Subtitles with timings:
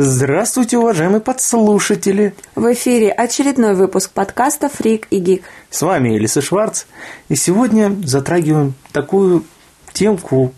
[0.00, 2.32] Здравствуйте, уважаемые подслушатели!
[2.54, 5.42] В эфире очередной выпуск подкаста «Фрик и Гик».
[5.70, 6.84] С вами Элиса Шварц,
[7.28, 9.44] и сегодня затрагиваем такую
[9.92, 10.54] темку,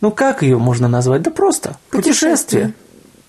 [0.00, 1.20] ну как ее можно назвать?
[1.20, 2.72] Да просто путешествие.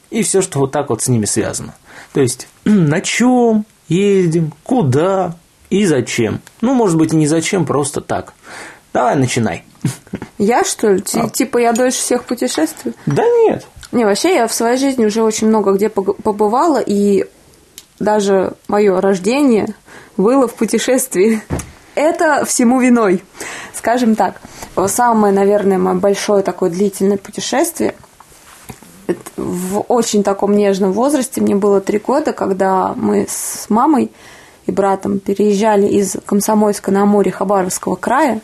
[0.10, 1.76] И все, что вот так вот с ними связано.
[2.14, 5.36] То есть, на чем едем, куда
[5.70, 6.40] и зачем.
[6.62, 8.34] Ну, может быть, и не зачем, просто так.
[8.94, 9.66] Давай, начинай.
[10.38, 11.04] Я, что ли?
[11.16, 11.28] А.
[11.28, 12.96] Типа я дольше всех путешествую?
[13.06, 13.66] Да нет.
[13.92, 17.26] Не, вообще я в своей жизни уже очень много где побывала, и
[18.00, 19.74] даже мое рождение
[20.18, 21.42] было в путешествии.
[21.96, 23.24] Это всему виной,
[23.74, 24.42] скажем так.
[24.88, 27.96] Самое, наверное, мое большое такое длительное путешествие
[29.36, 34.12] в очень таком нежном возрасте, мне было три года, когда мы с мамой
[34.66, 38.42] и братом переезжали из Комсомольска на море Хабаровского края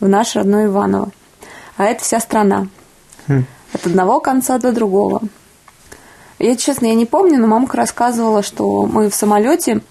[0.00, 1.10] в наш родной Иваново.
[1.76, 2.68] А это вся страна.
[3.26, 3.44] Хм.
[3.84, 5.20] От одного конца до другого.
[6.38, 9.82] Я, честно, я не помню, но мамка рассказывала, что мы в самолете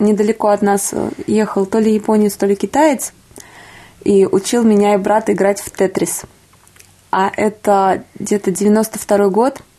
[0.00, 0.92] недалеко от нас
[1.28, 3.12] ехал то ли японец, то ли китаец,
[4.02, 6.22] и учил меня и брата играть в тетрис.
[7.12, 9.60] А это где-то 92 год–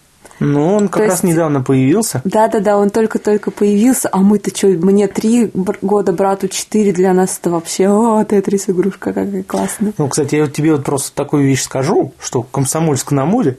[0.43, 1.23] ну, он как То раз есть...
[1.23, 2.21] недавно появился.
[2.25, 7.49] Да-да-да, он только-только появился, а мы-то что, мне три года, брату четыре, для нас это
[7.49, 9.93] вообще, о, Тетрис игрушка, какая классная.
[9.97, 13.57] Ну, кстати, я вот тебе вот просто такую вещь скажу, что Комсомольск на море,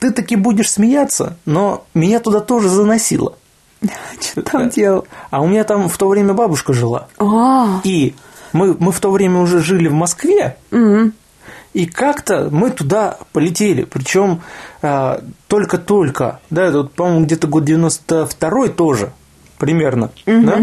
[0.00, 3.34] ты таки будешь смеяться, но меня туда тоже заносило.
[4.20, 5.06] Что там делал?
[5.30, 7.06] А у меня там в то время бабушка жила.
[7.18, 7.80] А.
[7.84, 8.14] И
[8.52, 10.56] мы, мы в то время уже жили в Москве.
[11.74, 14.40] И как-то мы туда полетели, причем
[14.82, 19.10] а, только-только, да, это, вот, по-моему, где-то год 92 тоже
[19.58, 20.42] примерно, угу.
[20.42, 20.58] да,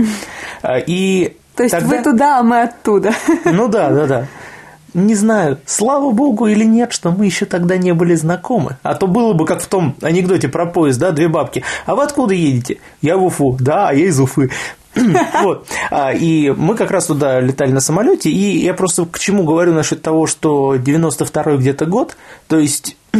[0.61, 1.88] а, и то есть тогда...
[1.88, 3.14] вы туда, а мы оттуда.
[3.45, 4.28] Ну да, да, да.
[4.94, 8.78] Не знаю, слава богу или нет, что мы еще тогда не были знакомы.
[8.81, 11.64] А то было бы как в том анекдоте про поезд, да, две бабки.
[11.86, 12.77] А вы откуда едете?
[13.02, 13.58] Я в Уфу.
[13.60, 14.52] Да, а я из Уфы.
[15.42, 15.67] Вот.
[15.92, 19.73] А, и мы как раз туда летали на самолете, и я просто к чему говорю
[19.73, 22.16] насчет того, что 92-й где-то год,
[22.48, 22.95] то есть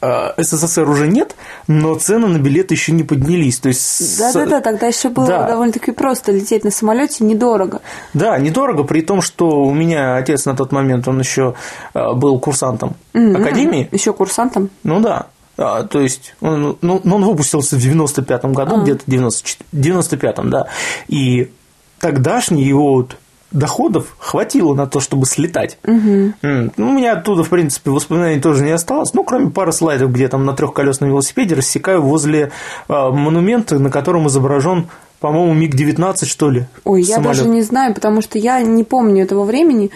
[0.00, 3.58] а, СССР уже нет, но цены на билеты еще не поднялись.
[3.58, 5.48] То есть да, да, да, тогда еще было да.
[5.48, 7.80] довольно-таки просто лететь на самолете недорого.
[8.14, 11.54] Да, недорого, при том, что у меня отец на тот момент он еще
[11.94, 13.40] а, был курсантом mm-hmm.
[13.40, 13.88] академии.
[13.92, 14.70] Еще курсантом?
[14.82, 15.26] Ну да.
[15.58, 18.82] А, то есть он, ну, ну он выпустился в 95-м году, а.
[18.82, 20.68] где-то 95-м, да.
[21.08, 21.50] И
[21.98, 23.16] тогдашний его вот
[23.50, 25.78] доходов хватило на то, чтобы слетать.
[25.84, 26.32] Угу.
[26.42, 29.14] Ну, у меня оттуда, в принципе, воспоминаний тоже не осталось.
[29.14, 32.52] Ну, кроме пары слайдов, где там на трехколесном велосипеде рассекаю возле
[32.88, 34.88] э, монумента, на котором изображен
[35.20, 36.66] по-моему, МиГ-19, что ли?
[36.84, 37.24] Ой, самолет.
[37.24, 39.90] я даже не знаю, потому что я не помню этого времени.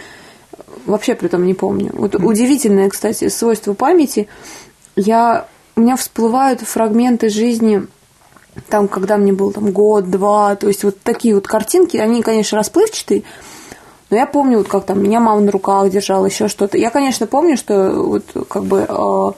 [0.84, 1.91] Вообще при этом не помню.
[1.93, 2.25] Вот mm.
[2.25, 4.27] удивительное, кстати, свойство памяти.
[4.97, 5.47] Я
[5.77, 7.87] у меня всплывают фрагменты жизни
[8.69, 12.59] там, когда мне был там год, два, то есть вот такие вот картинки, они, конечно,
[12.59, 13.22] расплывчатые,
[14.11, 16.77] но я помню, вот как там меня мама на руках держала, еще что-то.
[16.77, 19.32] Я, конечно, помню, что вот как бы э,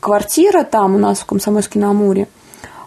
[0.00, 2.26] квартира там у нас в Комсомольске на Амуре,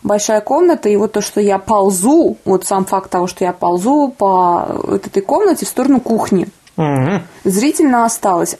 [0.04, 4.14] большая комната, и вот то, что я ползу, вот сам факт того, что я ползу
[4.18, 7.22] по вот этой комнате в сторону кухни, угу.
[7.46, 8.58] зрительно осталось.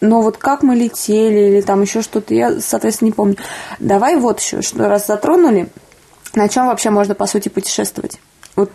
[0.00, 3.36] Но вот как мы летели или там еще что-то, я, соответственно, не помню.
[3.78, 5.68] Давай вот еще, что раз затронули,
[6.34, 8.18] на чем вообще можно, по сути, путешествовать?
[8.56, 8.70] Вот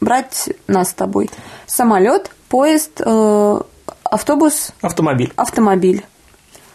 [0.00, 1.30] брать нас с тобой.
[1.66, 3.60] Самолет, поезд, э,
[4.04, 4.72] автобус.
[4.80, 5.32] Автомобиль.
[5.36, 6.04] Автомобиль.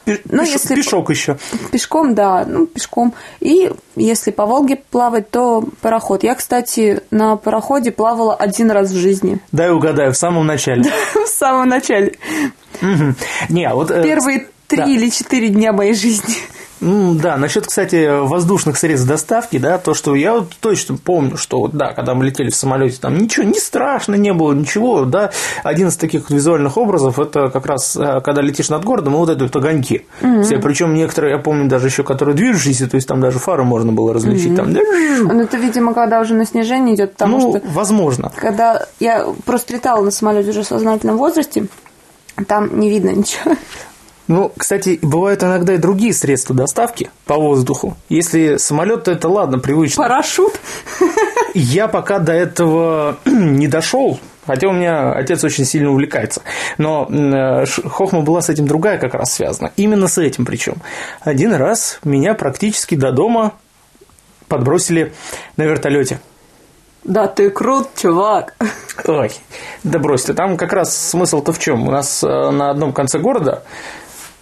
[0.06, 1.38] ну, пеш, если пешок еще.
[1.72, 3.14] Пешком, да, ну, пешком.
[3.40, 6.24] И если по Волге плавать, то пароход.
[6.24, 9.40] Я, кстати, на пароходе плавала один раз в жизни.
[9.52, 10.84] Дай угадаю, в самом начале.
[11.14, 12.18] В самом начале.
[13.50, 13.92] Не, а вот...
[13.92, 16.36] Э, Первые три или четыре дня моей жизни.
[16.82, 21.60] Ну, да, насчет, кстати, воздушных средств доставки, да, то, что я вот точно помню, что
[21.60, 25.32] вот, да, когда мы летели в самолете, там ничего не страшно не было, ничего, да.
[25.64, 29.30] Один из таких визуальных образов это как раз э, когда летишь над городом, и вот
[29.30, 30.06] это вот огоньки.
[30.22, 30.44] Mm-hmm.
[30.44, 33.92] Все, причем некоторые, я помню, даже еще которые движущиеся, то есть там даже фары можно
[33.92, 34.54] было различить.
[34.54, 35.26] Mm-hmm.
[35.26, 35.38] Там...
[35.38, 37.68] Ну, это, видимо, когда уже на снижение идет, потому ну, что.
[37.74, 38.32] Возможно.
[38.34, 41.68] Когда я просто летала на самолете уже в сознательном возрасте,
[42.48, 43.56] там не видно ничего.
[44.30, 47.98] Ну, кстати, бывают иногда и другие средства доставки по воздуху.
[48.10, 50.04] Если самолет, то это ладно, привычно.
[50.04, 50.60] Парашют?
[51.56, 56.44] Я пока до этого не дошел, хотя у меня отец очень сильно увлекается.
[56.78, 59.72] Но э, Хохма была с этим другая как раз связана.
[59.78, 60.76] Именно с этим причем.
[61.22, 63.54] Один раз меня практически до дома
[64.48, 65.12] подбросили
[65.58, 66.20] на вертолете.
[67.10, 68.54] Да ты крут, чувак.
[69.08, 69.32] Ой,
[69.84, 70.36] да брось ты.
[70.36, 71.88] Там как раз смысл-то в чем?
[71.88, 73.64] У нас э, на одном конце города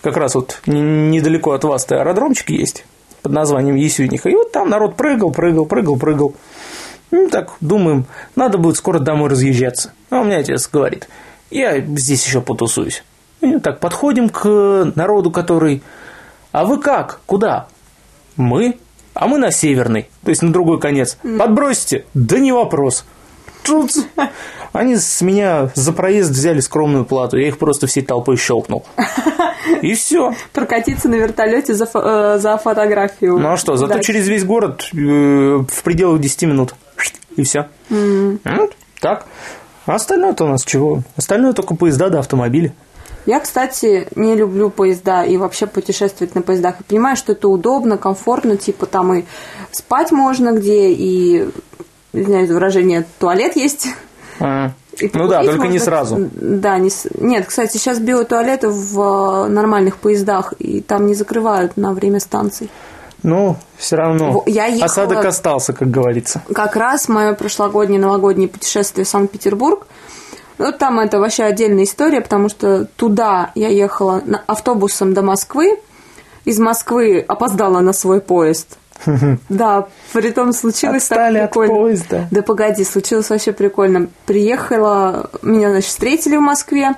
[0.01, 2.83] как раз вот недалеко от вас-то аэродромчик есть.
[3.21, 4.27] под названием Есюниха.
[4.27, 6.35] И вот там народ прыгал, прыгал, прыгал, прыгал.
[7.11, 8.05] Ну, так, думаем,
[8.35, 9.93] надо будет скоро домой разъезжаться.
[10.09, 11.07] А у меня отец говорит,
[11.49, 13.01] я здесь еще потусуюсь.
[13.39, 15.83] И так, подходим к народу, который...
[16.51, 17.21] А вы как?
[17.27, 17.67] Куда?
[18.35, 18.77] Мы?
[19.19, 21.17] А мы на северный, то есть на другой конец.
[21.39, 22.05] Подбросите?
[22.13, 23.03] Да не вопрос.
[23.63, 23.91] Тут
[24.73, 28.85] они с меня за проезд взяли скромную плату, я их просто всей толпой щелкнул.
[29.81, 30.33] И все.
[30.53, 33.37] Прокатиться на вертолете за, фо- э, за фотографию.
[33.39, 33.99] Ну а что, зато Да.
[34.01, 36.75] через весь город э, в пределах 10 минут.
[37.35, 37.67] И все.
[39.01, 39.25] Так.
[39.87, 41.01] А остальное-то у нас чего?
[41.15, 42.73] Остальное только поезда да автомобили.
[43.27, 46.79] Я, кстати, не люблю поезда и вообще путешествовать на поездах.
[46.79, 49.25] И понимаю, что это удобно, комфортно, типа там и
[49.71, 51.49] спать можно где, и,
[52.13, 53.89] извиняюсь за выражение, туалет есть.
[54.39, 54.71] А.
[54.97, 55.79] И Ну да, только не можно.
[55.79, 56.29] сразу.
[56.33, 56.89] Да, не
[57.19, 58.99] нет, кстати, сейчас биотуалеты в
[59.45, 62.69] э, нормальных поездах, и там не закрывают на время станций.
[63.23, 64.43] Ну, все равно.
[64.45, 66.41] Я ехала- Осадок остался, как говорится.
[66.53, 69.85] Как раз мое прошлогоднее новогоднее путешествие в Санкт-Петербург.
[70.57, 75.79] Ну, там это вообще отдельная история, потому что туда я ехала автобусом до Москвы,
[76.45, 78.77] из Москвы опоздала на свой поезд.
[79.49, 81.73] Да, при том случилось Отстали так от прикольно.
[81.75, 82.27] поезда.
[82.31, 84.07] Да погоди, случилось вообще прикольно.
[84.25, 86.95] Приехала, меня, значит, встретили в Москве,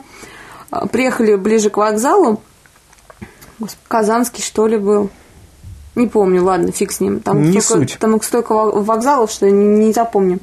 [0.71, 2.41] а, приехали ближе к вокзалу,
[3.87, 5.09] Казанский, что ли, был.
[5.95, 7.19] Не помню, ладно, фиг с ним.
[7.19, 7.99] Там, Не столько, суть.
[7.99, 10.39] там столько во- вокзалов, что не запомню.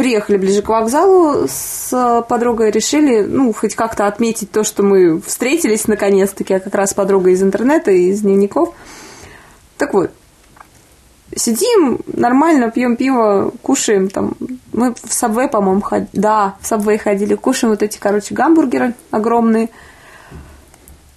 [0.00, 5.88] Приехали ближе к вокзалу с подругой, решили, ну, хоть как-то отметить то, что мы встретились
[5.88, 8.74] наконец-таки, а как раз подруга из интернета, из дневников.
[9.76, 10.10] Так вот,
[11.36, 14.32] сидим, нормально, пьем пиво, кушаем там.
[14.72, 16.08] Мы в Сабвей, по-моему, ходили.
[16.14, 19.68] Да, в Сабвей ходили, кушаем вот эти, короче, гамбургеры огромные.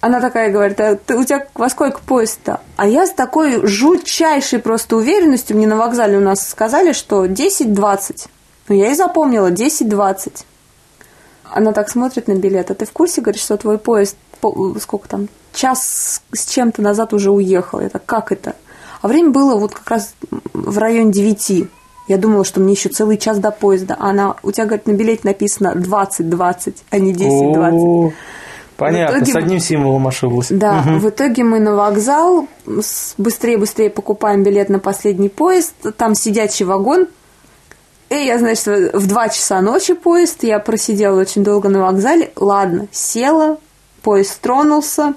[0.02, 2.60] Она такая говорит, а ты, у тебя во сколько поезд-то?
[2.76, 8.28] А я с такой жутчайшей просто уверенностью, мне на вокзале у нас сказали, что 10-20.
[8.68, 10.44] Ну, я и запомнила, 10-20.
[11.44, 15.08] Она так смотрит на билет, а ты в курсе, говорит, что твой поезд, по- сколько
[15.08, 17.80] там, час с чем-то назад уже уехал.
[17.80, 18.54] Я так, как это?
[19.02, 20.14] А время было вот как раз
[20.54, 21.68] в районе 9.
[22.08, 23.96] Я думала, что мне еще целый час до поезда.
[23.98, 27.72] А она, у тебя, говорит, на билете написано 20-20, а не 10-20.
[27.72, 28.12] О,
[28.76, 30.48] Понятно, В итоге- с одним символом ошиблась.
[30.50, 30.98] Да, Мгм.
[30.98, 32.48] в итоге мы на вокзал,
[33.18, 37.06] быстрее-быстрее покупаем билет на последний поезд, там сидячий вагон.
[38.14, 42.32] И я, значит, в в два часа ночи поезд, я просидела очень долго на вокзале.
[42.36, 43.58] Ладно, села,
[44.02, 45.14] поезд тронулся.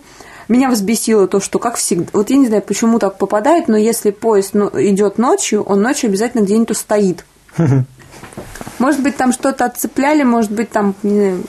[0.48, 4.12] Меня взбесило то, что, как всегда, вот я не знаю, почему так попадает, но если
[4.12, 7.26] поезд ну, идет ночью, он ночью обязательно где-нибудь устоит.
[8.80, 11.44] Может быть, там что-то отцепляли, может быть, там не знаю,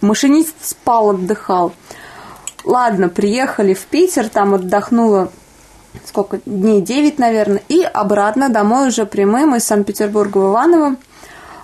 [0.00, 1.72] машинист спал, отдыхал.
[2.64, 5.30] Ладно, приехали в Питер, там отдохнула
[6.04, 10.96] сколько дней, 9, наверное, и обратно домой уже прямым из Санкт-Петербурга в Иваново.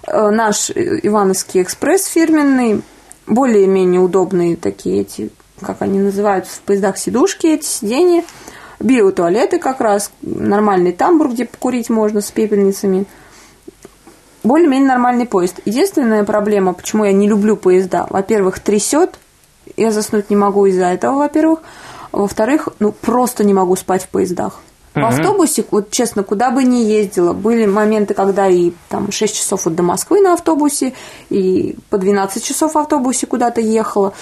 [0.06, 2.82] Э, Наш Ивановский экспресс фирменный,
[3.26, 5.30] более-менее удобные такие эти,
[5.60, 8.24] как они называются в поездах, сидушки эти, сиденья,
[8.80, 13.06] биотуалеты как раз, нормальный тамбур, где покурить можно с пепельницами
[14.42, 15.60] более-менее нормальный поезд.
[15.64, 19.18] Единственная проблема, почему я не люблю поезда, во-первых, трясет,
[19.76, 21.60] я заснуть не могу из-за этого, во-первых.
[22.12, 24.60] Во-вторых, ну просто не могу спать в поездах.
[24.94, 25.06] В Мгм.
[25.06, 29.74] автобусе, вот честно, куда бы ни ездила, были моменты, когда и там 6 часов вот
[29.74, 30.92] до Москвы на автобусе,
[31.30, 34.12] и по 12 часов в автобусе куда-то ехала.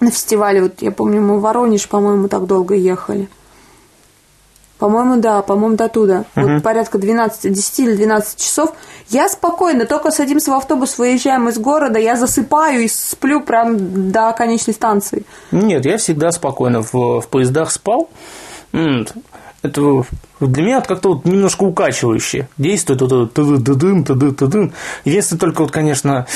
[0.00, 3.28] На фестивале, вот я помню, мы в Воронеж, по-моему, так долго ехали.
[4.82, 6.24] По-моему, да, по-моему, до туда.
[6.34, 6.54] Мгм.
[6.54, 8.72] Вот порядка 12, 10 или 12 часов.
[9.10, 14.32] Я спокойно, только садимся в автобус, выезжаем из города, я засыпаю и сплю прям до
[14.32, 15.24] конечной станции.
[15.52, 18.10] Нет, я всегда спокойно в, в поездах спал.
[18.72, 20.02] Это
[20.40, 22.48] для меня как-то вот немножко укачивающе.
[22.58, 24.72] Действует вот это тыды-дыдын, тыды-тыдын.
[25.04, 26.26] Единственное, только вот, конечно,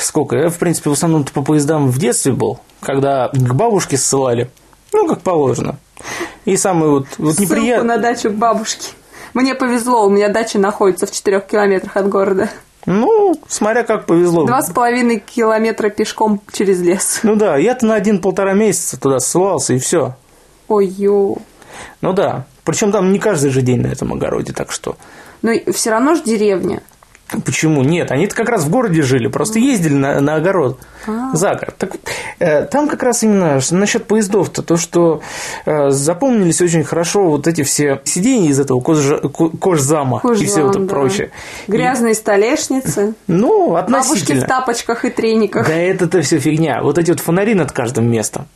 [0.00, 0.36] сколько?
[0.36, 4.50] Я, в принципе, в основном по поездам в детстве был, когда к бабушке ссылали.
[4.94, 5.76] Ну, как положено.
[6.44, 7.88] И самый вот, вот неприятный...
[7.88, 8.92] на дачу к бабушке.
[9.34, 12.48] Мне повезло, у меня дача находится в 4 километрах от города.
[12.86, 14.46] Ну, смотря как повезло.
[14.46, 17.20] Два с половиной километра пешком через лес.
[17.22, 20.14] Ну да, я-то на один-полтора месяца туда ссылался, и все.
[20.68, 21.36] Ой-ё.
[22.00, 22.46] Ну да.
[22.64, 24.96] Причем там не каждый же день на этом огороде, так что.
[25.42, 26.82] Но все равно же деревня.
[27.44, 27.82] Почему?
[27.82, 31.34] Нет, они-то как раз в городе жили, просто ездили на, на огород, А.
[31.34, 31.74] за город.
[31.78, 31.92] Так,
[32.38, 35.20] э, там как раз именно насчет поездов-то, то, что
[35.64, 40.56] э, запомнились очень хорошо вот эти все сиденья из этого кожа, ко- кожзама, и все
[40.62, 40.86] Кожзам, это да.
[40.86, 41.30] прочее.
[41.66, 43.14] Грязные столешницы.
[43.26, 44.46] И- ну, Бабушки в относительно.
[44.46, 45.66] тапочках и трениках.
[45.66, 46.82] Да это-то все фигня.
[46.82, 48.46] Вот эти вот фонари над каждым местом.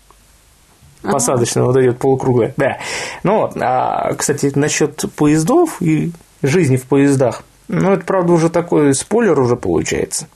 [1.02, 2.52] посадочная, вот идет полукруглая.
[2.56, 2.78] Да.
[3.22, 7.42] Ну вот, а, кстати, насчет поездов и жизни в поездах.
[7.68, 10.26] Ну, это, правда, уже такой спойлер уже получается.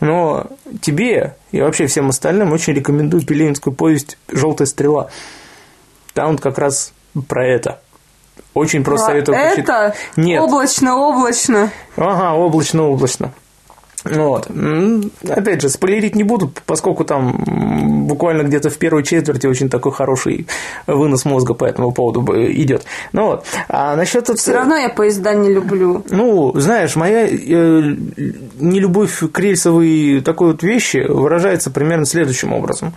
[0.00, 0.46] Но
[0.80, 5.10] тебе и вообще всем остальным очень рекомендую пелевинскую повесть «Желтая стрела».
[6.14, 6.92] Там как раз
[7.28, 7.80] про это.
[8.54, 9.94] Очень просто А советую это.
[10.16, 10.40] Нет.
[10.42, 11.70] облачно, облачно.
[11.96, 13.32] Ага, облачно, облачно.
[14.04, 14.48] Вот.
[15.28, 20.46] Опять же, спойлерить не буду, поскольку там буквально где-то в первой четверти очень такой хороший
[20.86, 22.84] вынос мозга по этому поводу б- идет.
[23.12, 23.44] Ну вот.
[23.68, 26.04] А насчет Все равно я поезда не люблю.
[26.10, 27.94] ну, знаешь, моя э,
[28.58, 32.92] нелюбовь к рельсовой такой вот вещи выражается примерно следующим образом.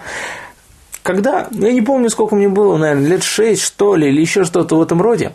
[1.03, 4.77] Когда, я не помню, сколько мне было, наверное, лет шесть, что ли, или еще что-то
[4.77, 5.33] в этом роде,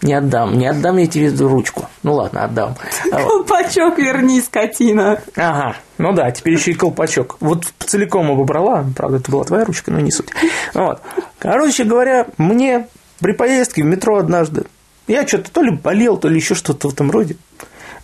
[0.00, 1.90] не отдам, не отдам я тебе эту ручку.
[2.02, 2.74] Ну ладно, отдам.
[3.12, 3.22] А.
[3.22, 5.20] Колпачок верни, скотина.
[5.36, 7.36] Ага, ну да, теперь еще и колпачок.
[7.40, 10.30] Вот целиком его брала, правда, это была твоя ручка, но не суть.
[10.72, 11.02] Вот.
[11.38, 12.88] Короче говоря, мне
[13.20, 14.64] при поездке в метро однажды,
[15.06, 17.36] я что-то то ли болел, то ли еще что-то в этом роде.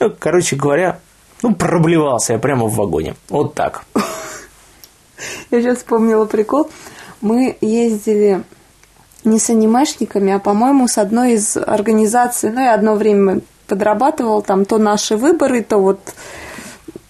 [0.00, 0.98] Ну, Короче говоря,
[1.42, 3.14] ну, проблевался я прямо в вагоне.
[3.28, 3.84] Вот так.
[5.52, 6.70] Я сейчас вспомнила прикол.
[7.20, 8.44] Мы ездили
[9.24, 12.50] не с анимешниками, а, по-моему, с одной из организаций.
[12.50, 16.00] Ну, я одно время подрабатывал там то наши выборы, то вот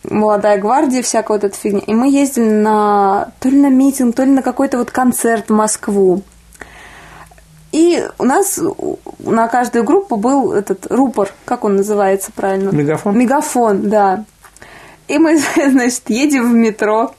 [0.03, 1.81] молодая гвардия, всякая вот эта фигня.
[1.87, 5.53] И мы ездили на то ли на митинг, то ли на какой-то вот концерт в
[5.53, 6.23] Москву.
[7.71, 8.59] И у нас
[9.21, 12.71] на каждую группу был этот рупор, как он называется правильно?
[12.71, 13.17] Мегафон?
[13.17, 14.25] Мегафон, да.
[15.07, 17.15] И мы, значит, едем в метро.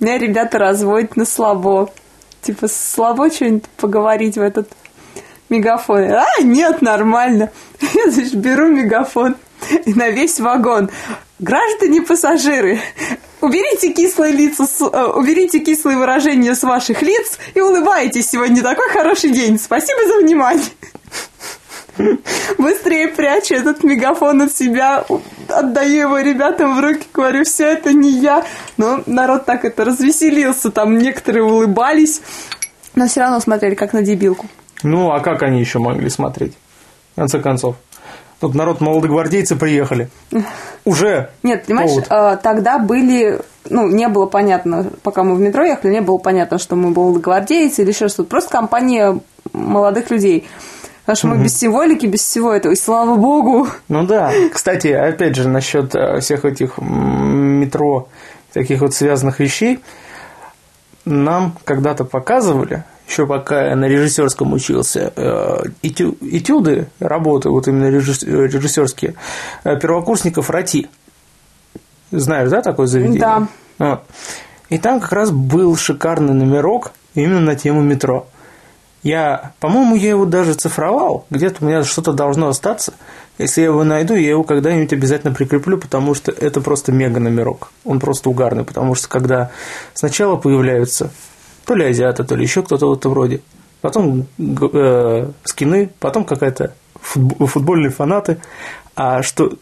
[0.00, 1.90] Меня ребята разводят на слабо.
[2.42, 4.68] Типа, слабо что-нибудь поговорить в этот
[5.48, 6.04] мегафон.
[6.12, 7.50] А, нет, нормально.
[7.94, 9.36] Я, значит, беру мегафон
[9.86, 10.90] и на весь вагон.
[11.38, 12.80] Граждане пассажиры,
[13.40, 18.30] уберите кислые лица, с- э, уберите кислые выражения с ваших лиц и улыбайтесь.
[18.30, 19.58] Сегодня такой хороший день.
[19.58, 20.64] Спасибо за внимание.
[22.58, 25.04] Быстрее прячу этот мегафон от себя,
[25.48, 28.44] отдаю его ребятам в руки, говорю, все это не я.
[28.76, 32.22] Но народ так это развеселился, там некоторые улыбались,
[32.94, 34.46] но все равно смотрели как на дебилку.
[34.82, 36.54] Ну, а как они еще могли смотреть?
[37.12, 37.76] В конце концов.
[38.40, 40.08] Тут народ молодогвардейцы приехали.
[40.84, 41.30] Уже.
[41.44, 42.06] Нет, понимаешь, повод.
[42.10, 46.58] э, тогда были, ну, не было понятно, пока мы в метро ехали, не было понятно,
[46.58, 48.28] что мы молодогвардейцы или еще что-то.
[48.28, 49.20] Просто компания
[49.52, 50.48] молодых людей.
[51.02, 52.72] Потому что мы без символики, без всего этого.
[52.72, 53.66] И слава богу.
[53.88, 54.32] Ну да.
[54.52, 58.08] Кстати, опять же, насчет э, всех этих метро,
[58.52, 59.80] таких вот связанных вещей,
[61.04, 67.90] нам когда-то показывали, еще пока я на режиссерском учился, э, этю- этюды, работы, вот именно
[67.90, 69.14] режисс- режиссерские,
[69.64, 70.88] э, первокурсников РАТИ.
[72.12, 73.20] Знаешь, да, такое заведение?
[73.20, 73.48] Да.
[73.78, 74.02] Вот.
[74.68, 78.28] И там как раз был шикарный номерок именно на тему метро.
[79.02, 81.26] Я, по-моему, я его даже цифровал.
[81.30, 82.94] Где-то у меня что-то должно остаться.
[83.38, 87.72] Если я его найду, я его когда-нибудь обязательно прикреплю, потому что это просто мега номерок.
[87.84, 89.50] Он просто угарный, потому что когда
[89.94, 91.10] сначала появляются
[91.64, 93.40] то ли азиаты, то ли еще кто-то в этом роде,
[93.80, 98.38] потом э, скины, потом какая-то футбо- футбольные фанаты,
[98.94, 99.52] а что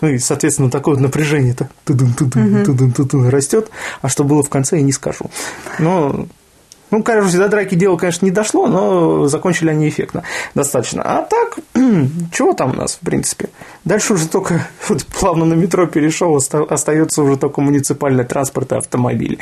[0.00, 3.70] ну и, соответственно, такое вот напряжение-то тудун, тудун, тудун, тудун растет,
[4.00, 5.30] а что было в конце, я не скажу.
[5.78, 6.26] Но
[6.90, 10.22] ну, короче, до драки дело, конечно, не дошло, но закончили они эффектно
[10.54, 11.02] достаточно.
[11.02, 11.58] А так,
[12.32, 13.48] чего там у нас, в принципе?
[13.84, 18.76] Дальше уже только вот плавно на метро перешел, оста- остается уже только муниципальный транспорт и
[18.76, 19.38] автомобили.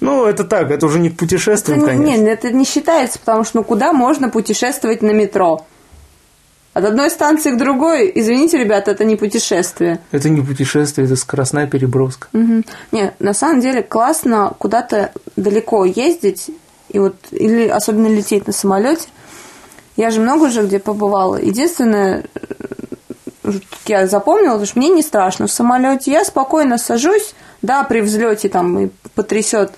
[0.00, 2.22] Ну, это так, это уже не к путешествиям, Это, не- конечно.
[2.24, 5.66] не, это не считается, потому что ну куда можно путешествовать на метро?
[6.72, 9.98] От одной станции к другой, извините, ребята, это не путешествие.
[10.12, 12.28] Это не путешествие, это скоростная переброска.
[12.32, 12.64] Мгм.
[12.92, 16.48] Не, на самом деле классно куда-то далеко ездить,
[16.90, 19.08] и вот, или особенно лететь на самолете.
[19.96, 21.36] Я же много уже где побывала.
[21.36, 22.24] Единственное,
[23.44, 23.52] э,
[23.86, 26.12] я запомнила, потому что мне не страшно в самолете.
[26.12, 29.72] Я спокойно сажусь, да, при взлете там и потрясет,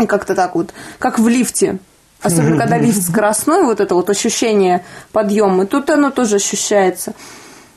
[0.00, 1.78] и как-то так вот, как в лифте.
[2.22, 7.14] Особенно, когда лифт скоростной, вот это вот ощущение подъема, тут оно тоже ощущается.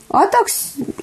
[0.08, 0.46] А так,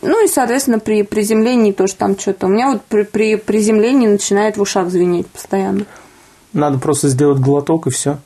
[0.03, 2.45] ну и, соответственно, при приземлении тоже там что-то.
[2.45, 5.85] У меня вот при, при приземлении начинает в ушах звенеть постоянно.
[6.53, 8.17] Надо просто сделать глоток и все.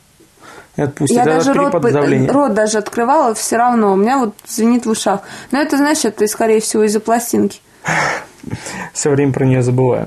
[0.76, 1.16] И отпустить.
[1.16, 2.32] Я Это даже от рот, давления.
[2.32, 5.20] рот даже открывала, все равно у меня вот звенит в ушах.
[5.52, 7.60] Но это, знаешь, это, скорее всего, из-за пластинки.
[8.92, 10.06] Все время про нее забываю.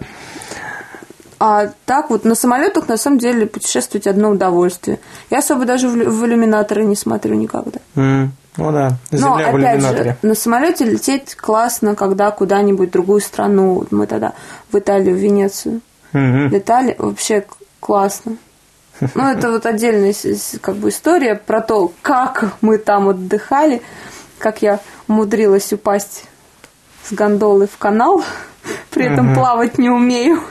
[1.39, 4.99] А так вот на самолетах на самом деле путешествовать одно удовольствие.
[5.29, 7.79] Я особо даже в, в иллюминаторы не смотрю никогда.
[7.95, 10.17] Ну да, Но земля в опять иллюминаторе.
[10.23, 13.75] же, на самолете лететь классно, когда куда-нибудь в другую страну.
[13.75, 14.33] Вот Мы тогда
[14.71, 15.81] в Италию, в Венецию
[16.13, 16.47] Мгм.
[16.49, 17.45] летали, вообще
[17.79, 18.37] классно.
[18.99, 20.13] Ну, это вот отдельная
[20.61, 23.81] как бы история про то, как мы там отдыхали,
[24.39, 26.25] как я умудрилась упасть
[27.03, 28.23] с гондолы в канал,
[28.89, 30.41] при этом плавать не умею.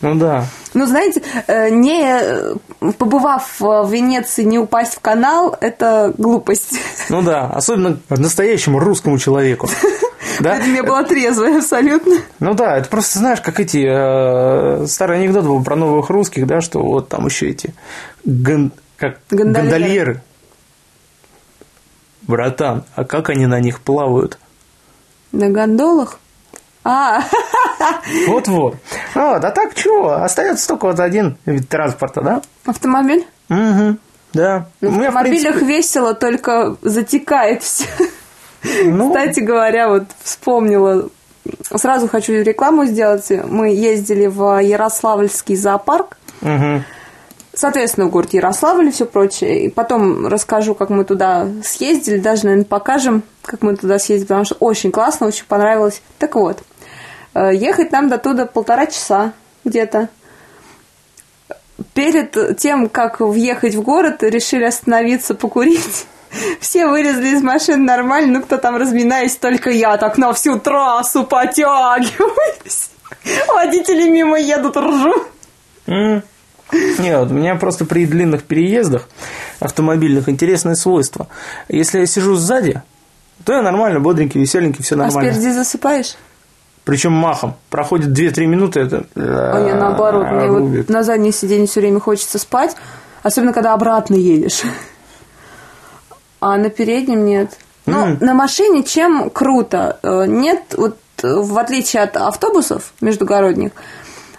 [0.00, 0.44] Ну да.
[0.76, 2.54] Ну, знаете, э, не э,
[2.98, 6.78] побывав в Венеции, не упасть в канал, это глупость.
[7.08, 9.68] Ну да, особенно настоящему русскому человеку.
[10.40, 10.50] Да?
[10.50, 12.16] Поэтому я была трезвая абсолютно.
[12.40, 16.60] Ну да, это просто знаешь, как эти э, старый анекдот был про новых русских, да,
[16.60, 17.72] что вот там еще эти
[18.24, 19.70] гон- как, Гондольеры.
[19.70, 20.22] гондольеры.
[22.22, 24.38] Братан, а как они на них плавают?
[25.32, 26.18] На гондолах?
[26.84, 27.20] А,
[28.28, 28.76] Вот-вот.
[29.14, 30.12] Ну Вот, а так чего?
[30.12, 32.42] Остается только вот один вид транспорта, да?
[32.64, 33.26] автомобиль?
[33.48, 33.96] Угу.
[34.32, 34.66] Да.
[34.80, 37.84] Ну, У в меня, автомобилях принципе, весело, только затекает все.
[38.84, 41.08] ну, Кстати говоря, вот вспомнила,
[41.74, 43.30] сразу хочу рекламу сделать.
[43.30, 46.84] Мы ездили в Ярославльский зоопарк, мгм.
[47.54, 49.64] соответственно, в город Ярославль и все прочее.
[49.64, 54.44] И потом расскажу, как мы туда съездили, даже, наверное, покажем, как мы туда съездили, потому
[54.44, 56.02] что очень классно, очень понравилось.
[56.18, 56.58] Так вот,
[57.52, 59.32] ехать нам до туда полтора часа
[59.64, 60.08] где-то.
[61.92, 66.06] Перед тем, как въехать в город, решили остановиться покурить.
[66.60, 71.24] Все вылезли из машин нормально, ну кто там разминаясь, только я так на всю трассу
[71.24, 72.90] потягиваюсь.
[73.54, 75.14] Водители мимо едут, ржу.
[75.86, 76.22] М.
[76.98, 79.08] Нет, у меня просто при длинных переездах
[79.60, 81.28] автомобильных интересное свойство.
[81.68, 82.82] Если я сижу сзади,
[83.44, 85.32] то я нормально, бодренький, веселенький, все А нормально.
[85.32, 86.16] спереди засыпаешь?
[86.86, 87.56] Причем махом.
[87.68, 89.06] Проходит 2-3 минуты, это...
[89.16, 92.76] А я наоборот, мне вот на заднее сиденье все время хочется спать,
[93.24, 94.62] особенно когда обратно едешь.
[96.40, 97.58] А на переднем нет.
[97.86, 99.98] Ну, на машине чем круто?
[100.02, 103.72] Э, Нет, вот э, в отличие от автобусов междугородних,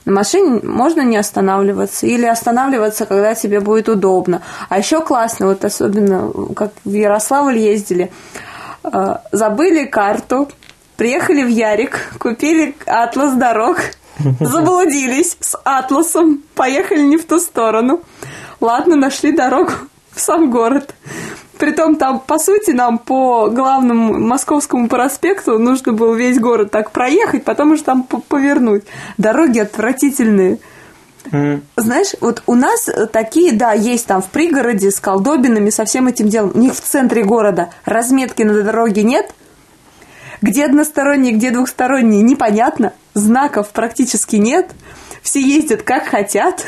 [0.06, 4.42] на машине можно не останавливаться или останавливаться, когда тебе будет удобно.
[4.70, 8.12] А еще классно, вот особенно как в Ярославль ездили,
[8.84, 10.50] э, забыли карту,
[10.98, 13.78] приехали в Ярик, купили атлас дорог,
[14.40, 18.02] заблудились с атласом, поехали не в ту сторону.
[18.60, 19.72] Ладно, нашли дорогу
[20.12, 20.94] в сам город.
[21.58, 27.46] Притом там, по сути, нам по главному Московскому проспекту нужно было весь город так проехать,
[27.46, 28.84] потом уже там по- повернуть.
[29.18, 30.60] Дороги отвратительные.
[31.76, 36.30] Знаешь, вот у нас такие, да, есть там в пригороде с колдобинами, со всем этим
[36.30, 36.52] делом.
[36.54, 39.34] У них в центре города разметки на дороге нет.
[40.42, 42.94] Где односторонние, где двухсторонние, непонятно.
[43.14, 44.72] Знаков практически нет.
[45.22, 46.66] Все ездят как хотят.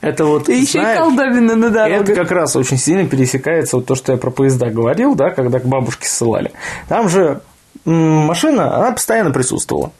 [0.00, 2.16] Это вот, И еще и знаешь, колдобины на Это дорогах.
[2.16, 5.64] как раз очень сильно пересекается вот то, что я про поезда говорил, да, когда к
[5.64, 6.52] бабушке ссылали.
[6.88, 7.40] Там же
[7.84, 9.92] машина, она постоянно присутствовала.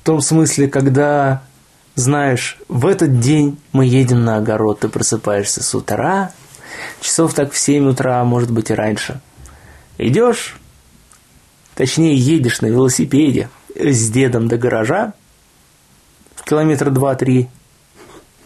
[0.00, 1.42] В том смысле, когда,
[1.94, 6.32] знаешь, в этот день мы едем на огород, ты просыпаешься с утра,
[7.00, 9.20] часов так в 7 утра, а может быть и раньше.
[9.98, 10.56] Идешь,
[11.74, 15.12] точнее, едешь на велосипеде с дедом до гаража,
[16.44, 17.48] километра два-три,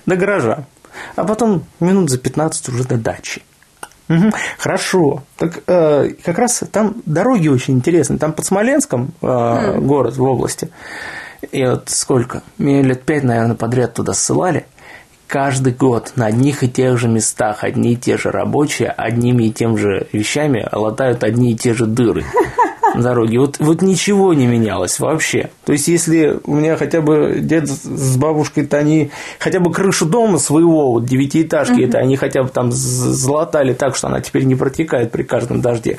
[0.06, 0.64] до гаража,
[1.16, 3.42] а потом минут за 15 уже до дачи.
[4.08, 5.22] Мгм, Хорошо.
[5.36, 8.18] Так э, как раз там дороги очень интересные.
[8.18, 10.70] Там под Смоленском э, город в области.
[11.52, 12.42] И вот сколько?
[12.56, 14.64] Меня лет пять, наверное, подряд туда ссылали.
[15.26, 19.52] Каждый год на одних и тех же местах одни и те же рабочие одними и
[19.52, 22.24] тем же вещами латают одни и те же дыры
[22.94, 23.38] дороге.
[23.38, 25.51] Вот, вот ничего не менялось вообще.
[25.64, 30.38] То есть, если у меня хотя бы дед с бабушкой-то они хотя бы крышу дома
[30.38, 32.77] своего, вот девятиэтажки, это они хотя бы там з-
[33.14, 35.98] залатали так, что она теперь не протекает при каждом дожде,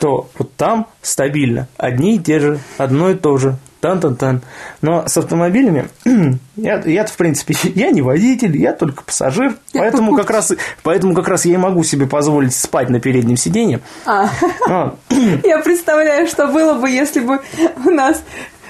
[0.00, 1.68] то вот там стабильно.
[1.76, 3.56] Одни и те же, одно и то же.
[3.80, 4.42] Тан-тан-тан.
[4.80, 5.88] Но с автомобилями
[6.56, 11.28] я, я в принципе, я не водитель, я только пассажир, поэтому как раз, поэтому как
[11.28, 13.80] раз я и могу себе позволить спать на переднем сиденье.
[14.04, 14.28] А,
[14.68, 14.94] А,
[15.44, 17.40] я представляю, что было бы, если бы
[17.84, 18.22] у нас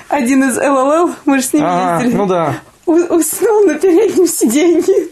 [0.08, 2.54] один из ЛЛЛ, мы же с ним ага, ездили, ну да.
[2.86, 5.08] уснул на переднем сиденье.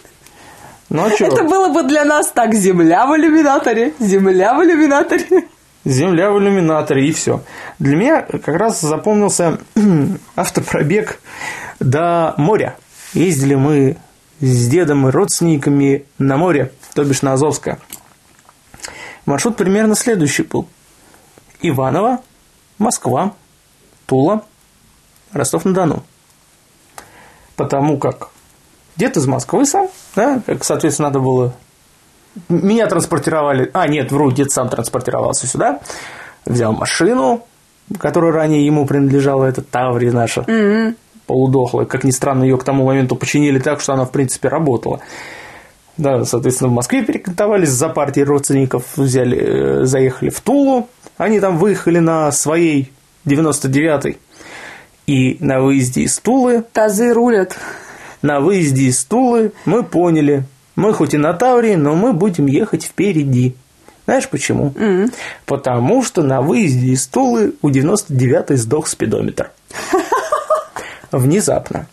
[0.91, 1.25] Ну а что?
[1.25, 5.49] Это было бы для нас так, земля в иллюминаторе, земля в иллюминаторе.
[5.85, 7.42] Земля в иллюминаторе и все.
[7.79, 9.59] Для меня как раз запомнился
[10.37, 11.20] автопробег
[11.79, 12.77] до моря.
[13.12, 13.99] Ездили мы
[14.40, 17.79] с дедом и родственниками на море, то бишь на Азовское.
[19.27, 20.68] Маршрут примерно следующий был.
[21.61, 22.20] Иваново,
[22.79, 23.35] Москва,
[24.07, 24.44] Тула,
[25.33, 26.03] Ростов-на-Дону.
[27.57, 28.31] Потому как
[28.97, 31.55] дед из Москвы сам, да, как, соответственно, надо было
[32.49, 33.70] меня транспортировали...
[33.73, 35.81] А, нет, вру, дед сам транспортировался сюда.
[36.44, 37.44] Взял машину,
[37.99, 40.44] которая ранее ему принадлежала, это Таври наша,
[41.27, 41.87] полудохлая.
[41.87, 45.01] Как ни странно, ее к тому моменту починили так, что она, в принципе, работала.
[45.97, 50.88] Да, соответственно, в Москве перекантовались за партией родственников, взяли, э, заехали в Тулу.
[51.16, 52.92] Они там выехали на своей
[53.27, 54.18] 99-й.
[55.07, 57.57] И на выезде из Тулы, Тазы рулят.
[58.23, 60.44] на выезде из Тулы мы поняли,
[60.77, 63.55] мы хоть и на Таврии, но мы будем ехать впереди.
[64.07, 64.75] Знаешь почему?
[65.47, 69.51] Потому что на выезде из Тулы у 99-й сдох спидометр.
[71.13, 71.87] Внезапно.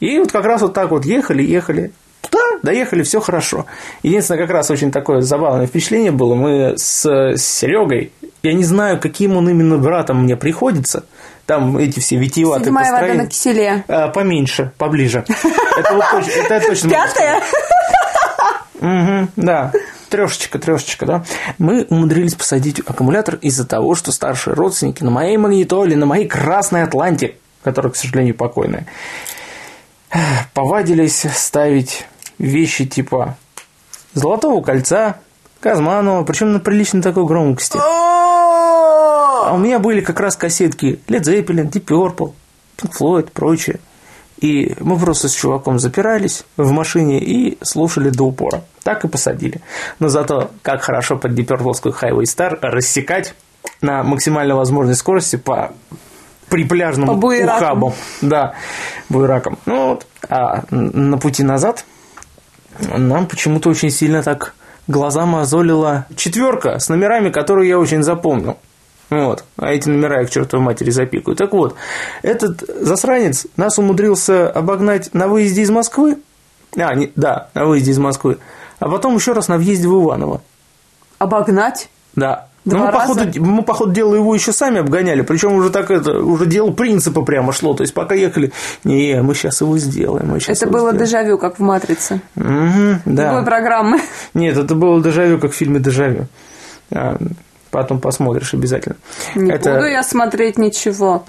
[0.00, 1.92] И вот как раз вот так вот ехали, ехали.
[2.22, 3.66] Туда доехали, все хорошо.
[4.02, 6.34] Единственное, как раз очень такое забавное впечатление было.
[6.34, 7.02] Мы с
[7.36, 8.12] Серегой,
[8.42, 11.04] я не знаю, каким он именно братом мне приходится.
[11.46, 13.22] Там эти все витиеватые Седьмая вода построения.
[13.22, 13.84] на киселе.
[13.88, 15.24] А, поменьше, поближе.
[15.76, 17.42] Это вот точно, это точно Пятая?
[18.80, 19.72] Мгм, да.
[20.08, 21.24] Трешечка, трешечка, да.
[21.58, 26.82] Мы умудрились посадить аккумулятор из-за того, что старшие родственники на моей магнитоле, на моей красной
[26.84, 28.86] Атланте, которая, к сожалению, покойная,
[30.52, 32.06] повадились ставить
[32.38, 33.36] вещи типа
[34.12, 35.16] Золотого кольца,
[35.60, 37.76] Казманова, причем на приличной такой громкости.
[39.44, 42.32] А у меня были как раз кассетки Led Zeppelin, Deep Purple,
[42.78, 43.78] Pink Floyd, прочее.
[44.40, 48.64] И мы просто с чуваком запирались в машине и слушали до упора.
[48.82, 49.60] Так и посадили.
[49.98, 53.34] Но зато как хорошо под Purple Highway Star рассекать
[53.82, 55.72] на максимально возможной скорости по
[56.48, 57.56] при пляжном По буеракам.
[57.56, 57.92] ухабам.
[58.22, 58.54] Да,
[59.10, 59.58] буеракам.
[59.66, 61.84] Ну вот, а на пути назад
[62.80, 64.54] нам почему-то очень сильно так
[64.86, 68.56] глаза мозолила четверка с номерами, которые я очень запомнил.
[69.14, 69.44] Вот.
[69.56, 71.36] А эти номера я к чертовой матери запикаю.
[71.36, 71.74] Так вот,
[72.22, 76.18] этот засранец нас умудрился обогнать на выезде из Москвы.
[76.76, 78.38] А, не, да, на выезде из Москвы.
[78.80, 80.40] А потом еще раз на въезде в Иваново.
[81.18, 81.88] Обогнать?
[82.16, 82.48] Да.
[82.64, 83.14] Два Ну, мы, раза?
[83.14, 85.20] походу, мы, походу, дела его еще сами обгоняли.
[85.20, 87.74] Причем уже так это, уже дело принципа прямо шло.
[87.74, 88.52] То есть, пока ехали,
[88.84, 90.28] не, мы сейчас его сделаем.
[90.30, 90.98] Мы щас Это было сделаем».
[90.98, 92.22] дежавю, как в «Матрице».
[92.36, 93.26] Мгм, да.
[93.26, 94.00] Другой программы.
[94.32, 96.26] Нет, это было дежавю, как в фильме «Дежавю».
[97.74, 98.94] Потом посмотришь обязательно.
[99.34, 99.74] Не это...
[99.74, 101.24] буду я смотреть ничего.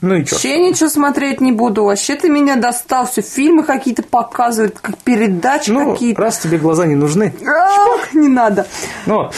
[0.00, 0.32] Ну и чё?
[0.34, 1.84] Вообще ничего смотреть не буду.
[1.84, 3.06] Вообще ты меня достал.
[3.06, 6.20] Все фильмы какие-то показывают, как передачи Ну, какие-то.
[6.20, 7.32] раз тебе глаза не нужны.
[7.46, 8.66] Ах, не надо.
[9.06, 9.30] Ну,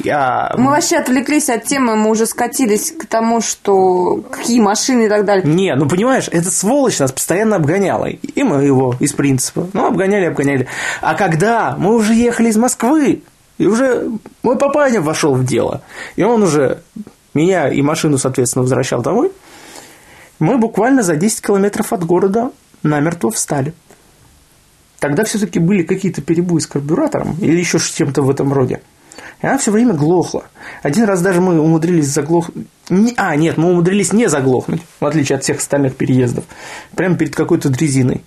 [0.00, 0.52] я...
[0.58, 5.24] Мы вообще отвлеклись от темы, мы уже скатились к тому, что какие машины и так
[5.24, 5.46] далее.
[5.46, 8.06] Не, ну понимаешь, эта сволочь нас постоянно обгоняла.
[8.06, 9.68] И мы его из принципа.
[9.72, 10.66] Ну, обгоняли, обгоняли.
[11.00, 13.22] А когда мы уже ехали из Москвы,
[13.58, 14.10] и уже
[14.42, 15.82] мой папаня вошел в дело,
[16.16, 16.82] и он уже
[17.34, 19.32] меня и машину, соответственно, возвращал домой,
[20.38, 22.50] мы буквально за 10 километров от города
[22.82, 23.72] намертво встали.
[24.98, 28.80] Тогда все-таки были какие-то перебои с карбюратором или еще чем-то в этом роде.
[29.42, 30.44] И она все время глохла.
[30.82, 32.66] Один раз даже мы умудрились заглохнуть.
[33.16, 36.44] А, нет, мы умудрились не заглохнуть, в отличие от всех остальных переездов.
[36.94, 38.22] Прямо перед какой-то дрезиной.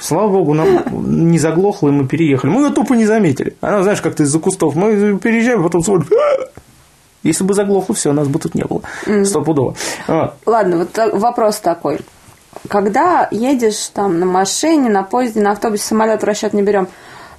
[0.00, 2.50] Слава богу, нам не заглохло, и мы переехали.
[2.50, 3.54] Мы ее тупо не заметили.
[3.60, 4.74] Она, знаешь, как-то из-за кустов.
[4.74, 6.08] Мы переезжаем, потом смотрим.
[6.12, 6.50] «А!»
[7.22, 8.80] Если бы заглохло, все, нас бы тут не было.
[9.24, 9.74] Стопудово.
[10.08, 10.34] Вот.
[10.46, 12.00] Ладно, вот вопрос такой.
[12.68, 16.88] Когда едешь там на машине, на поезде, на автобусе, самолет в расчет не берем,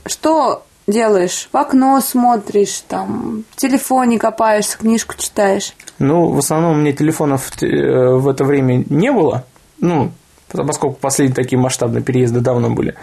[0.06, 1.50] что делаешь?
[1.52, 5.74] В окно смотришь, там, в телефоне копаешься, книжку читаешь.
[6.00, 9.46] Ну, в основном у меня телефонов э, в это время не было.
[9.80, 10.12] Ну,
[10.52, 12.96] поскольку последние такие масштабные переезды давно были.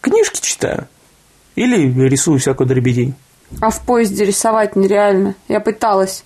[0.00, 0.88] Книжки читаю.
[1.54, 3.14] Или рисую всякую дребедень.
[3.60, 5.34] А в поезде рисовать нереально.
[5.48, 6.24] Я пыталась.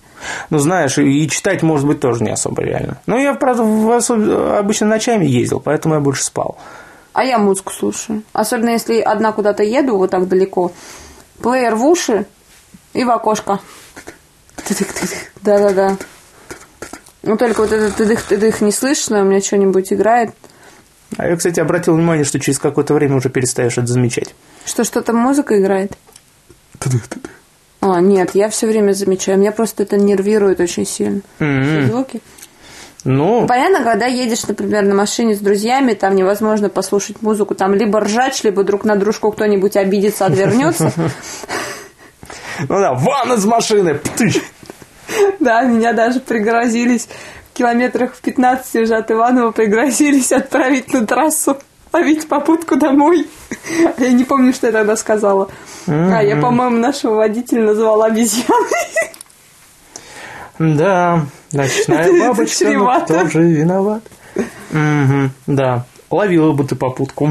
[0.49, 2.97] Ну, знаешь, и читать, может быть, тоже не особо реально.
[3.05, 6.57] Но я, правда, в обычно ночами ездил, поэтому я больше спал.
[7.13, 8.23] А я музыку слушаю.
[8.33, 10.71] Особенно если одна куда-то еду, вот так далеко.
[11.41, 12.25] Плеер в уши
[12.93, 13.59] и в окошко.
[15.41, 15.97] Да-да-да.
[17.21, 20.31] Ну, только вот этот тыдых-тыдых не слышно, у меня что-нибудь играет.
[21.17, 24.33] А я, кстати, обратил внимание, что через какое-то время уже перестаешь это замечать.
[24.65, 25.91] Что, что-то музыка играет?
[27.81, 29.37] А, нет, я все время замечаю.
[29.37, 31.21] Меня просто это нервирует очень сильно.
[31.39, 31.87] М-м.
[31.87, 32.21] Звуки.
[33.03, 37.99] Ну, Понятно, когда едешь, например, на машине с друзьями, там невозможно послушать музыку, там либо
[37.99, 40.93] ржач, либо друг на дружку кто-нибудь обидится, отвернется.
[42.59, 43.99] ну да, ван из машины!
[45.39, 47.07] Да, меня даже пригрозились
[47.53, 51.57] километрах в 15 уже от Иванова пригрозились отправить на трассу,
[51.91, 53.27] ловить попутку домой.
[53.97, 55.49] Я не помню, что я тогда сказала.
[55.87, 58.69] А я, по-моему, нашего водителя назвала обезьяной.
[60.59, 63.19] Да, ночная бабочка, но чревато.
[63.19, 64.03] кто же виноват?
[65.47, 67.29] Да, ловила бы ты попутку.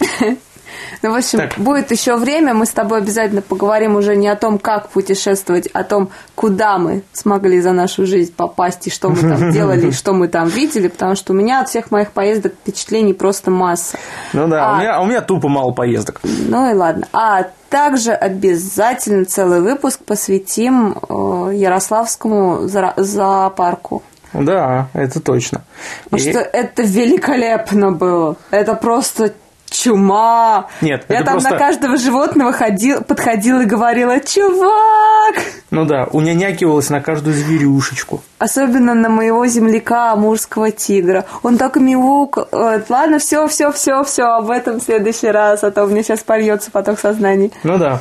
[1.02, 1.54] Ну, в общем, Так.
[1.58, 5.80] будет еще время, мы с тобой обязательно поговорим уже не о том, как путешествовать, а
[5.80, 9.92] о том, куда мы смогли за нашу жизнь попасть, и что мы там делали, и
[9.92, 13.98] что мы там видели, потому что у меня от всех моих поездок впечатлений просто масса.
[14.32, 14.72] Ну да, А.
[14.74, 16.20] у, меня, у меня тупо мало поездок.
[16.24, 17.06] Ну и ладно.
[17.12, 24.02] А также обязательно целый выпуск посвятим э, Ярославскому зоопарку.
[24.32, 25.62] Да, это точно.
[26.04, 28.36] Потому И- что это великолепно было.
[28.50, 29.32] Это просто
[29.74, 30.66] чума.
[30.80, 35.36] Нет, Я это там просто- на каждого животного ходил, подходила и говорила «Чувак!»
[35.70, 38.22] Ну да, унянякивалась на каждую зверюшечку.
[38.38, 41.24] Особенно на моего земляка, амурского тигра.
[41.42, 42.46] Он так мяукал.
[42.88, 46.20] Ладно, все, все, все, все, об этом в следующий раз, а то у меня сейчас
[46.20, 47.50] польется поток сознания.
[47.64, 48.00] Ну да.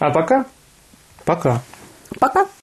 [0.00, 0.44] А пока?
[1.24, 1.60] Пока.
[2.18, 2.46] Пока.